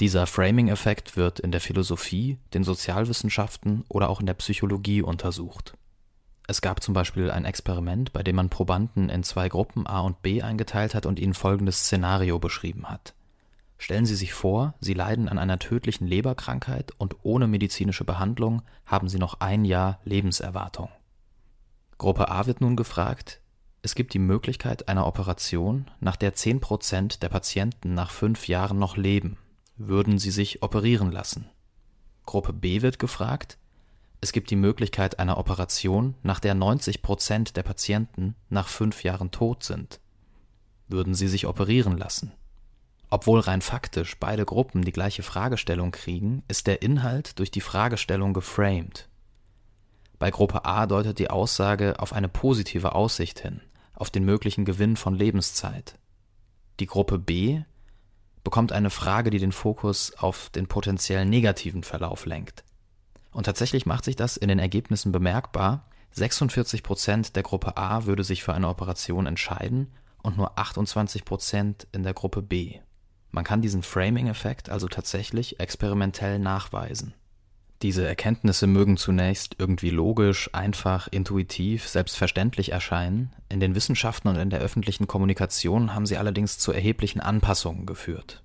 Dieser 0.00 0.26
Framing-Effekt 0.26 1.18
wird 1.18 1.40
in 1.40 1.52
der 1.52 1.60
Philosophie, 1.60 2.38
den 2.54 2.64
Sozialwissenschaften 2.64 3.84
oder 3.90 4.08
auch 4.08 4.20
in 4.20 4.24
der 4.24 4.32
Psychologie 4.32 5.02
untersucht. 5.02 5.76
Es 6.46 6.62
gab 6.62 6.82
zum 6.82 6.94
Beispiel 6.94 7.30
ein 7.30 7.44
Experiment, 7.44 8.14
bei 8.14 8.22
dem 8.22 8.36
man 8.36 8.48
Probanden 8.48 9.10
in 9.10 9.22
zwei 9.22 9.50
Gruppen 9.50 9.86
A 9.86 10.00
und 10.00 10.22
B 10.22 10.40
eingeteilt 10.40 10.94
hat 10.94 11.04
und 11.04 11.18
ihnen 11.18 11.34
folgendes 11.34 11.80
Szenario 11.80 12.38
beschrieben 12.38 12.86
hat. 12.88 13.14
Stellen 13.76 14.06
Sie 14.06 14.14
sich 14.16 14.32
vor, 14.32 14.72
Sie 14.80 14.94
leiden 14.94 15.28
an 15.28 15.38
einer 15.38 15.58
tödlichen 15.58 16.06
Leberkrankheit 16.06 16.92
und 16.96 17.16
ohne 17.22 17.46
medizinische 17.46 18.04
Behandlung 18.04 18.62
haben 18.86 19.10
Sie 19.10 19.18
noch 19.18 19.40
ein 19.40 19.66
Jahr 19.66 20.00
Lebenserwartung. 20.04 20.88
Gruppe 21.98 22.30
A 22.30 22.46
wird 22.46 22.62
nun 22.62 22.74
gefragt, 22.74 23.40
es 23.82 23.94
gibt 23.94 24.14
die 24.14 24.18
Möglichkeit 24.18 24.88
einer 24.88 25.06
Operation, 25.06 25.90
nach 26.00 26.16
der 26.16 26.34
10 26.34 26.60
Prozent 26.60 27.22
der 27.22 27.28
Patienten 27.28 27.92
nach 27.92 28.10
fünf 28.10 28.48
Jahren 28.48 28.78
noch 28.78 28.96
leben. 28.96 29.36
Würden 29.82 30.18
sie 30.18 30.30
sich 30.30 30.62
operieren 30.62 31.10
lassen? 31.10 31.48
Gruppe 32.26 32.52
B 32.52 32.82
wird 32.82 32.98
gefragt, 32.98 33.56
es 34.20 34.32
gibt 34.32 34.50
die 34.50 34.56
Möglichkeit 34.56 35.18
einer 35.18 35.38
Operation, 35.38 36.16
nach 36.22 36.38
der 36.38 36.54
90 36.54 37.00
Prozent 37.00 37.56
der 37.56 37.62
Patienten 37.62 38.34
nach 38.50 38.68
fünf 38.68 39.02
Jahren 39.04 39.30
tot 39.30 39.64
sind. 39.64 39.98
Würden 40.86 41.14
sie 41.14 41.28
sich 41.28 41.46
operieren 41.46 41.96
lassen? 41.96 42.32
Obwohl 43.08 43.40
rein 43.40 43.62
faktisch 43.62 44.18
beide 44.20 44.44
Gruppen 44.44 44.84
die 44.84 44.92
gleiche 44.92 45.22
Fragestellung 45.22 45.92
kriegen, 45.92 46.42
ist 46.46 46.66
der 46.66 46.82
Inhalt 46.82 47.38
durch 47.38 47.50
die 47.50 47.62
Fragestellung 47.62 48.34
geframed. 48.34 49.08
Bei 50.18 50.30
Gruppe 50.30 50.66
A 50.66 50.84
deutet 50.84 51.18
die 51.18 51.30
Aussage 51.30 52.00
auf 52.00 52.12
eine 52.12 52.28
positive 52.28 52.94
Aussicht 52.94 53.40
hin, 53.40 53.62
auf 53.94 54.10
den 54.10 54.26
möglichen 54.26 54.66
Gewinn 54.66 54.98
von 54.98 55.14
Lebenszeit. 55.14 55.98
Die 56.80 56.86
Gruppe 56.86 57.18
B 57.18 57.62
bekommt 58.44 58.72
eine 58.72 58.90
Frage, 58.90 59.30
die 59.30 59.38
den 59.38 59.52
Fokus 59.52 60.12
auf 60.16 60.50
den 60.50 60.66
potenziell 60.66 61.24
negativen 61.26 61.82
Verlauf 61.82 62.26
lenkt. 62.26 62.64
Und 63.32 63.44
tatsächlich 63.44 63.86
macht 63.86 64.04
sich 64.04 64.16
das 64.16 64.36
in 64.36 64.48
den 64.48 64.58
Ergebnissen 64.58 65.12
bemerkbar. 65.12 65.88
46 66.12 66.82
Prozent 66.82 67.36
der 67.36 67.42
Gruppe 67.42 67.76
A 67.76 68.06
würde 68.06 68.24
sich 68.24 68.42
für 68.42 68.54
eine 68.54 68.68
Operation 68.68 69.26
entscheiden 69.26 69.92
und 70.22 70.36
nur 70.36 70.58
28 70.58 71.24
Prozent 71.24 71.86
in 71.92 72.02
der 72.02 72.14
Gruppe 72.14 72.42
B. 72.42 72.80
Man 73.30 73.44
kann 73.44 73.62
diesen 73.62 73.82
Framing-Effekt 73.82 74.68
also 74.68 74.88
tatsächlich 74.88 75.60
experimentell 75.60 76.38
nachweisen. 76.38 77.14
Diese 77.82 78.06
Erkenntnisse 78.06 78.66
mögen 78.66 78.98
zunächst 78.98 79.56
irgendwie 79.58 79.88
logisch, 79.88 80.50
einfach, 80.52 81.08
intuitiv, 81.10 81.88
selbstverständlich 81.88 82.72
erscheinen, 82.72 83.32
in 83.48 83.58
den 83.58 83.74
Wissenschaften 83.74 84.28
und 84.28 84.36
in 84.36 84.50
der 84.50 84.60
öffentlichen 84.60 85.06
Kommunikation 85.06 85.94
haben 85.94 86.04
sie 86.04 86.18
allerdings 86.18 86.58
zu 86.58 86.72
erheblichen 86.72 87.20
Anpassungen 87.20 87.86
geführt. 87.86 88.42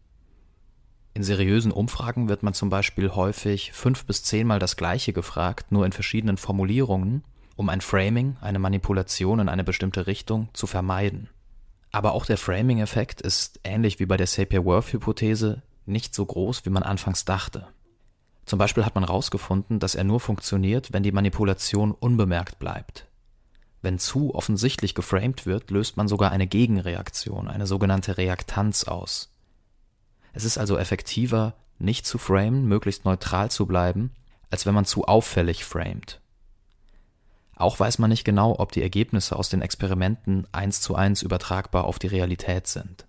In 1.14 1.24
seriösen 1.24 1.74
Umfragen 1.74 2.30
wird 2.30 2.44
man 2.44 2.54
zum 2.54 2.70
Beispiel 2.70 3.10
häufig 3.10 3.74
fünf 3.74 4.06
bis 4.06 4.24
zehnmal 4.24 4.60
das 4.60 4.78
Gleiche 4.78 5.12
gefragt, 5.12 5.70
nur 5.70 5.86
in 5.86 5.92
verschiedenen 5.92 6.38
Formulierungen, 6.38 7.24
um 7.58 7.68
ein 7.68 7.82
Framing, 7.82 8.38
eine 8.40 8.60
Manipulation 8.60 9.40
in 9.40 9.50
eine 9.50 9.66
bestimmte 9.66 10.08
Richtung 10.08 10.48
zu 10.54 10.66
vermeiden. 10.66 11.30
Aber 11.92 12.14
auch 12.14 12.26
der 12.26 12.38
Framing-Effekt 12.38 13.22
ist 13.22 13.60
ähnlich 13.66 14.00
wie 14.00 14.06
bei 14.06 14.18
der 14.18 14.28
Sapir-Whorf-Hypothese 14.28 15.62
nicht 15.86 16.16
so 16.16 16.26
groß, 16.26 16.66
wie 16.66 16.70
man 16.70 16.84
anfangs 16.84 17.26
dachte. 17.26 17.68
Zum 18.46 18.60
Beispiel 18.60 18.86
hat 18.86 18.96
man 18.96 19.06
herausgefunden, 19.06 19.80
dass 19.80 19.96
er 19.96 20.04
nur 20.04 20.20
funktioniert, 20.20 20.94
wenn 20.94 21.04
die 21.04 21.12
Manipulation 21.12 21.92
unbemerkt 21.92 22.60
bleibt. 22.60 23.08
Wenn 23.82 24.00
zu 24.00 24.34
offensichtlich 24.34 24.96
geframed 24.96 25.46
wird, 25.46 25.72
löst 25.72 25.98
man 25.98 26.08
sogar 26.08 26.32
eine 26.32 26.48
Gegenreaktion, 26.48 27.48
eine 27.48 27.68
sogenannte 27.68 28.18
Reaktanz 28.18 28.84
aus. 28.86 29.32
Es 30.34 30.44
ist 30.44 30.58
also 30.58 30.78
effektiver, 30.78 31.54
nicht 31.80 32.06
zu 32.06 32.18
framen, 32.18 32.66
möglichst 32.66 33.06
neutral 33.06 33.52
zu 33.52 33.66
bleiben, 33.66 34.12
als 34.50 34.66
wenn 34.66 34.76
man 34.76 34.86
zu 34.86 35.06
auffällig 35.06 35.66
framet. 35.66 36.20
Auch 37.56 37.80
weiß 37.80 38.00
man 38.00 38.10
nicht 38.10 38.26
genau, 38.26 38.60
ob 38.60 38.72
die 38.72 38.82
Ergebnisse 38.82 39.36
aus 39.36 39.50
den 39.50 39.62
Experimenten 39.62 40.48
eins 40.52 40.82
zu 40.82 40.96
eins 40.96 41.22
übertragbar 41.22 41.86
auf 41.86 42.00
die 42.00 42.08
Realität 42.08 42.68
sind. 42.68 43.05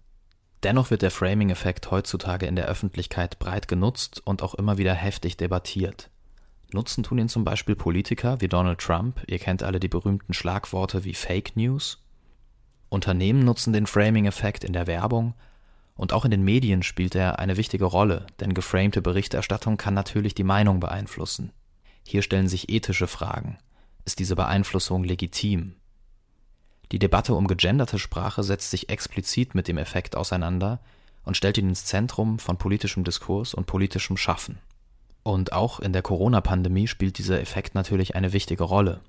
Dennoch 0.67 0.91
wird 0.91 1.03
der 1.03 1.13
Framing-Effekt 1.13 1.93
heutzutage 1.93 2.47
in 2.47 2.57
der 2.57 2.67
Öffentlichkeit 2.67 3.39
breit 3.39 3.69
genutzt 3.69 4.21
und 4.25 4.43
auch 4.43 4.53
immer 4.53 4.79
wieder 4.79 4.95
heftig 4.95 5.37
debattiert. 5.37 6.11
Nutzen 6.73 7.05
tun 7.05 7.19
ihn 7.19 7.29
zum 7.29 7.45
Beispiel 7.45 7.77
Politiker 7.77 8.41
wie 8.41 8.49
Donald 8.49 8.81
Trump, 8.81 9.23
ihr 9.29 9.39
kennt 9.39 9.63
alle 9.63 9.79
die 9.79 9.87
berühmten 9.87 10.35
Schlagworte 10.35 11.05
wie 11.05 11.15
Fake 11.15 11.55
News. 11.55 12.03
Unternehmen 12.89 13.45
nutzen 13.45 13.73
den 13.73 13.87
Framing-Effekt 13.87 14.65
in 14.65 14.73
der 14.73 14.89
Werbung 14.89 15.35
und 15.95 16.13
auch 16.13 16.25
in 16.25 16.33
den 16.33 16.43
Medien 16.43 16.83
spielt 16.83 17.15
er 17.15 17.39
eine 17.39 17.57
wichtige 17.57 17.85
Rolle, 17.85 18.27
denn 18.41 18.53
geframte 18.53 19.03
Berichterstattung 19.03 19.77
kann 19.77 19.95
natürlich 19.95 20.35
die 20.35 20.43
Meinung 20.43 20.81
beeinflussen. 20.81 21.53
Hier 22.05 22.23
stellen 22.23 22.49
sich 22.49 22.71
ethische 22.71 23.07
Fragen. 23.07 23.57
Ist 24.05 24.19
diese 24.19 24.35
Beeinflussung 24.35 25.05
legitim? 25.05 25.77
Die 26.93 26.99
Debatte 26.99 27.35
um 27.35 27.47
gegenderte 27.47 27.99
Sprache 27.99 28.43
setzt 28.43 28.71
sich 28.71 28.89
explizit 28.89 29.55
mit 29.55 29.69
dem 29.69 29.79
Effekt 29.79 30.17
auseinander 30.17 30.81
und 31.25 31.37
stellt 31.37 31.59
ihn 31.59 31.69
ins 31.69 31.85
Zentrum 31.85 32.39
von 32.39 32.57
politischem 32.57 33.05
Diskurs 33.05 33.55
und 33.55 33.67
politischem 33.67 34.17
Schaffen. 34.17 34.59
Und 35.25 35.53
auch 35.53 35.81
in 35.81 35.93
der 35.93 36.03
Corona-Pandemie 36.03 36.87
spielt 36.87 37.19
dieser 37.19 37.41
Effekt 37.41 37.75
natürlich 37.75 38.15
eine 38.15 38.33
wichtige 38.33 38.63
Rolle. 38.63 39.01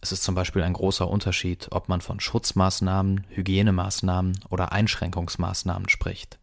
Es 0.00 0.10
ist 0.10 0.24
zum 0.24 0.34
Beispiel 0.34 0.64
ein 0.64 0.72
großer 0.72 1.08
Unterschied, 1.08 1.68
ob 1.70 1.88
man 1.88 2.00
von 2.00 2.18
Schutzmaßnahmen, 2.18 3.24
Hygienemaßnahmen 3.28 4.40
oder 4.50 4.72
Einschränkungsmaßnahmen 4.72 5.88
spricht. 5.88 6.40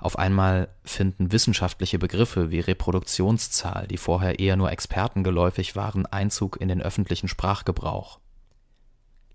Auf 0.00 0.18
einmal 0.18 0.68
finden 0.84 1.30
wissenschaftliche 1.30 2.00
Begriffe 2.00 2.50
wie 2.50 2.58
Reproduktionszahl, 2.58 3.86
die 3.86 3.96
vorher 3.96 4.40
eher 4.40 4.56
nur 4.56 4.72
Experten 4.72 5.22
geläufig 5.22 5.76
waren, 5.76 6.04
Einzug 6.04 6.60
in 6.60 6.66
den 6.66 6.82
öffentlichen 6.82 7.28
Sprachgebrauch. 7.28 8.18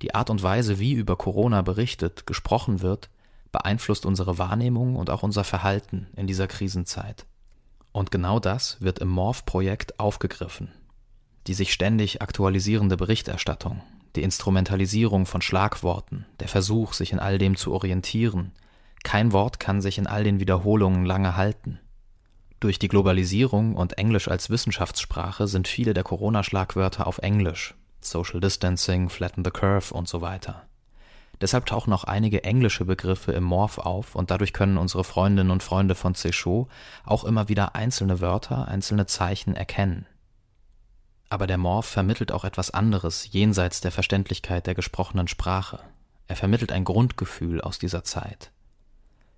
Die 0.02 0.16
Art 0.16 0.30
und 0.30 0.42
Weise, 0.42 0.80
wie 0.80 0.94
über 0.94 1.18
Corona 1.18 1.62
berichtet, 1.62 2.26
gesprochen 2.26 2.82
wird, 2.82 3.10
beeinflusst 3.52 4.06
unsere 4.06 4.38
Wahrnehmung 4.38 4.96
und 4.96 5.10
auch 5.10 5.24
unser 5.24 5.44
Verhalten 5.44 6.08
in 6.16 6.28
dieser 6.28 6.48
Krisenzeit. 6.48 7.26
Und 7.92 8.12
genau 8.12 8.40
das 8.40 8.78
wird 8.80 9.00
im 9.00 9.10
Morph-Projekt 9.10 10.00
aufgegriffen. 10.00 10.72
Die 11.48 11.54
sich 11.54 11.74
ständig 11.74 12.22
aktualisierende 12.22 12.96
Berichterstattung, 12.96 13.82
die 14.16 14.24
Instrumentalisierung 14.24 15.26
von 15.26 15.42
Schlagworten, 15.42 16.26
der 16.40 16.48
Versuch, 16.48 16.94
sich 16.94 17.12
in 17.12 17.20
all 17.20 17.38
dem 17.38 17.56
zu 17.56 17.74
orientieren, 17.74 18.52
kein 19.04 19.32
Wort 19.32 19.60
kann 19.60 19.82
sich 19.82 19.98
in 19.98 20.08
all 20.08 20.24
den 20.24 20.40
Wiederholungen 20.40 21.06
lange 21.06 21.36
halten. 21.36 21.80
Durch 22.60 22.78
die 22.80 22.90
Globalisierung 22.90 23.76
und 23.76 23.98
Englisch 23.98 24.28
als 24.28 24.50
Wissenschaftssprache 24.50 25.48
sind 25.48 25.68
viele 25.68 25.94
der 25.94 26.04
Corona-Schlagwörter 26.04 27.08
auf 27.08 27.20
Englisch, 27.20 27.76
Social 28.02 28.40
Distancing, 28.40 29.10
Flatten 29.10 29.44
the 29.44 29.52
Curve 29.52 29.94
und 29.94 30.08
so 30.08 30.22
weiter. 30.22 30.66
Deshalb 31.42 31.66
tauchen 31.66 31.94
auch 31.94 32.04
einige 32.04 32.44
englische 32.44 32.86
Begriffe 32.86 33.32
im 33.32 33.44
Morph 33.44 33.78
auf 33.78 34.16
und 34.16 34.30
dadurch 34.30 34.52
können 34.52 34.78
unsere 34.78 35.04
Freundinnen 35.04 35.52
und 35.52 35.64
Freunde 35.64 35.96
von 35.96 36.14
Céchot 36.14 36.68
auch 37.06 37.24
immer 37.24 37.48
wieder 37.48 37.76
einzelne 37.76 38.20
Wörter, 38.20 38.68
einzelne 38.68 39.06
Zeichen 39.06 39.56
erkennen. 39.56 40.06
Aber 41.30 41.48
der 41.48 41.58
Morph 41.58 41.86
vermittelt 41.86 42.32
auch 42.32 42.44
etwas 42.44 42.72
anderes 42.72 43.32
jenseits 43.32 43.82
der 43.82 43.92
Verständlichkeit 43.92 44.68
der 44.68 44.76
gesprochenen 44.76 45.28
Sprache. 45.28 45.80
Er 46.28 46.36
vermittelt 46.36 46.72
ein 46.72 46.84
Grundgefühl 46.84 47.62
aus 47.62 47.80
dieser 47.80 48.04
Zeit. 48.04 48.52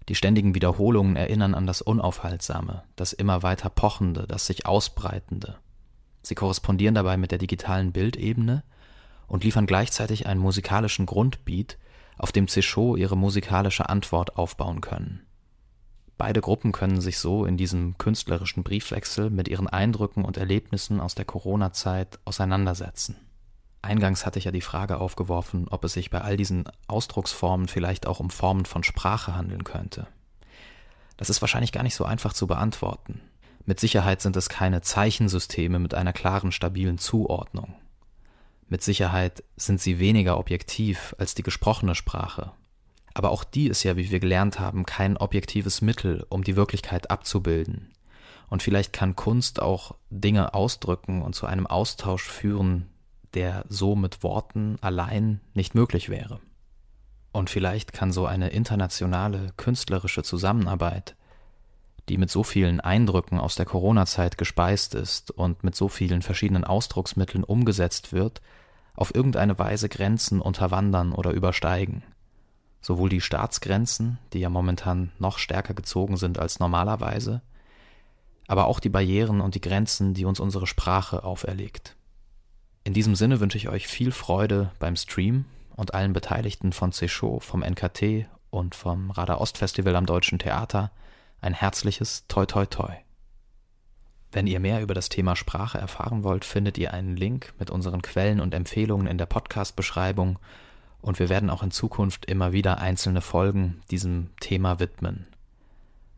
Die 0.10 0.16
ständigen 0.16 0.56
Wiederholungen 0.56 1.16
erinnern 1.16 1.54
an 1.54 1.68
das 1.68 1.82
Unaufhaltsame, 1.82 2.84
das 2.96 3.14
immer 3.14 3.44
weiter 3.44 3.70
Pochende, 3.70 4.26
das 4.26 4.48
sich 4.48 4.66
Ausbreitende, 4.66 5.60
Sie 6.22 6.36
korrespondieren 6.36 6.96
dabei 6.96 7.18
mit 7.18 7.32
der 7.32 7.40
digitalen 7.40 7.92
Bildebene 7.92 8.64
und 9.28 9.44
liefern 9.44 9.66
gleichzeitig 9.66 10.28
einen 10.28 10.40
musikalischen 10.40 11.06
Grundbeat, 11.06 11.78
auf 12.18 12.32
dem 12.32 12.46
Céchot 12.46 12.98
ihre 12.98 13.18
musikalische 13.18 13.90
Antwort 13.90 14.38
aufbauen 14.38 14.82
können. 14.82 15.26
Beide 16.18 16.42
Gruppen 16.42 16.72
können 16.72 17.02
sich 17.02 17.18
so 17.18 17.46
in 17.46 17.58
diesem 17.58 17.98
künstlerischen 17.98 18.62
Briefwechsel 18.62 19.32
mit 19.32 19.48
ihren 19.48 19.68
Eindrücken 19.68 20.24
und 20.24 20.38
Erlebnissen 20.38 21.00
aus 21.00 21.16
der 21.16 21.26
Corona-Zeit 21.26 22.20
auseinandersetzen. 22.26 23.16
Eingangs 23.82 24.24
hatte 24.24 24.38
ich 24.38 24.46
ja 24.46 24.52
die 24.52 24.62
Frage 24.62 25.00
aufgeworfen, 25.00 25.68
ob 25.70 25.84
es 25.84 25.94
sich 25.94 26.12
bei 26.12 26.22
all 26.22 26.38
diesen 26.38 26.66
Ausdrucksformen 26.88 27.68
vielleicht 27.68 28.06
auch 28.06 28.20
um 28.20 28.30
Formen 28.30 28.66
von 28.66 28.84
Sprache 28.84 29.36
handeln 29.36 29.64
könnte. 29.64 30.06
Das 31.18 31.32
ist 31.32 31.42
wahrscheinlich 31.42 31.72
gar 31.72 31.82
nicht 31.82 31.96
so 31.96 32.06
einfach 32.06 32.34
zu 32.34 32.46
beantworten. 32.46 33.22
Mit 33.66 33.80
Sicherheit 33.80 34.22
sind 34.22 34.36
es 34.36 34.50
keine 34.50 34.82
Zeichensysteme 34.82 35.80
mit 35.80 35.94
einer 35.94 36.14
klaren, 36.14 36.52
stabilen 36.52 36.98
Zuordnung. 36.98 37.76
Mit 38.68 38.82
Sicherheit 38.82 39.44
sind 39.58 39.82
sie 39.82 40.00
weniger 40.00 40.38
objektiv 40.38 41.16
als 41.18 41.36
die 41.36 41.44
gesprochene 41.44 41.94
Sprache. 41.94 42.52
Aber 43.14 43.32
auch 43.32 43.44
die 43.44 43.68
ist 43.68 43.84
ja, 43.84 43.98
wie 43.98 44.10
wir 44.10 44.20
gelernt 44.20 44.60
haben, 44.60 44.86
kein 44.86 45.18
objektives 45.18 45.82
Mittel, 45.82 46.26
um 46.30 46.44
die 46.44 46.56
Wirklichkeit 46.56 47.12
abzubilden. 47.12 47.90
Und 48.50 48.64
vielleicht 48.64 48.94
kann 48.94 49.16
Kunst 49.16 49.62
auch 49.62 49.96
Dinge 50.10 50.54
ausdrücken 50.54 51.22
und 51.22 51.36
zu 51.36 51.46
einem 51.46 51.68
Austausch 51.68 52.24
führen, 52.24 52.88
der 53.34 53.66
so 53.70 53.96
mit 53.96 54.24
Worten 54.24 54.78
allein 54.82 55.42
nicht 55.54 55.76
möglich 55.76 56.10
wäre. 56.10 56.40
Und 57.32 57.50
vielleicht 57.50 57.94
kann 57.94 58.12
so 58.12 58.26
eine 58.26 58.50
internationale 58.50 59.50
künstlerische 59.56 60.24
Zusammenarbeit 60.24 61.16
die 62.12 62.18
mit 62.18 62.30
so 62.30 62.44
vielen 62.44 62.82
Eindrücken 62.82 63.40
aus 63.40 63.56
der 63.56 63.66
Corona-Zeit 63.66 64.38
gespeist 64.38 64.96
ist 64.96 65.32
und 65.32 65.64
mit 65.64 65.76
so 65.76 65.88
vielen 65.88 66.22
verschiedenen 66.22 66.66
Ausdrucksmitteln 66.66 67.46
umgesetzt 67.46 68.12
wird, 68.12 68.42
auf 68.96 69.16
irgendeine 69.16 69.58
Weise 69.58 69.88
Grenzen 69.88 70.42
unterwandern 70.42 71.14
oder 71.14 71.32
übersteigen. 71.32 72.04
Sowohl 72.82 73.08
die 73.08 73.22
Staatsgrenzen, 73.22 74.18
die 74.34 74.40
ja 74.40 74.50
momentan 74.50 75.14
noch 75.20 75.38
stärker 75.38 75.74
gezogen 75.74 76.18
sind 76.18 76.38
als 76.38 76.60
normalerweise, 76.60 77.42
aber 78.46 78.66
auch 78.66 78.82
die 78.82 78.90
Barrieren 78.90 79.40
und 79.40 79.56
die 79.56 79.62
Grenzen, 79.62 80.14
die 80.14 80.26
uns 80.26 80.42
unsere 80.42 80.68
Sprache 80.68 81.24
auferlegt. 81.24 81.96
In 82.84 82.94
diesem 82.94 83.16
Sinne 83.16 83.40
wünsche 83.40 83.58
ich 83.58 83.70
euch 83.70 83.88
viel 83.88 84.12
Freude 84.12 84.72
beim 84.80 84.98
Stream 84.98 85.46
und 85.78 85.94
allen 85.94 86.12
Beteiligten 86.12 86.74
von 86.74 86.92
C-Show, 86.92 87.40
vom 87.40 87.62
NKT 87.62 88.26
und 88.50 88.76
vom 88.76 89.12
Radar 89.12 89.40
Ost 89.40 89.58
Festival 89.58 89.96
am 89.96 90.06
Deutschen 90.06 90.40
Theater 90.40 90.92
ein 91.42 91.54
herzliches 91.54 92.26
Toi 92.28 92.46
Toi 92.46 92.66
Toi. 92.66 92.94
Wenn 94.32 94.48
ihr 94.48 94.60
mehr 94.60 94.82
über 94.82 94.94
das 94.94 95.10
Thema 95.10 95.36
Sprache 95.36 95.78
erfahren 95.78 96.24
wollt, 96.24 96.46
findet 96.46 96.78
ihr 96.78 96.94
einen 96.94 97.18
Link 97.18 97.54
mit 97.60 97.70
unseren 97.70 98.02
Quellen 98.02 98.40
und 98.40 98.54
Empfehlungen 98.54 99.08
in 99.08 99.18
der 99.18 99.26
Podcast-Beschreibung 99.26 100.40
und 101.02 101.20
wir 101.20 101.30
werden 101.30 101.50
auch 101.50 101.64
in 101.64 101.72
Zukunft 101.72 102.26
immer 102.26 102.54
wieder 102.54 102.78
einzelne 102.78 103.22
Folgen 103.22 103.82
diesem 103.90 104.30
Thema 104.40 104.80
widmen. 104.80 105.28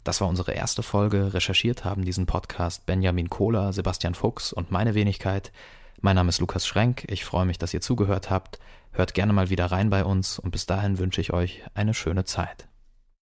Das 0.03 0.19
war 0.19 0.27
unsere 0.27 0.51
erste 0.51 0.83
Folge. 0.83 1.33
Recherchiert 1.33 1.85
haben 1.85 2.03
diesen 2.03 2.25
Podcast 2.25 2.85
Benjamin 2.85 3.29
Kohler, 3.29 3.71
Sebastian 3.71 4.15
Fuchs 4.15 4.51
und 4.51 4.69
meine 4.69 4.93
Wenigkeit. 4.93 5.53
Mein 6.01 6.17
Name 6.17 6.29
ist 6.29 6.41
Lukas 6.41 6.67
Schrenk. 6.67 7.05
Ich 7.07 7.23
freue 7.23 7.45
mich, 7.45 7.57
dass 7.57 7.73
ihr 7.73 7.79
zugehört 7.79 8.29
habt. 8.29 8.59
Hört 8.91 9.13
gerne 9.13 9.31
mal 9.31 9.49
wieder 9.49 9.67
rein 9.67 9.89
bei 9.89 10.03
uns 10.03 10.37
und 10.37 10.51
bis 10.51 10.65
dahin 10.65 10.99
wünsche 10.99 11.21
ich 11.21 11.31
euch 11.31 11.63
eine 11.73 11.93
schöne 11.93 12.25
Zeit. 12.25 12.67